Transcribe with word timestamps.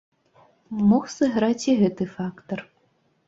Мог 0.91 1.05
сыграць 1.17 1.65
і 1.73 1.77
гэты 1.81 2.03
фактар. 2.15 2.59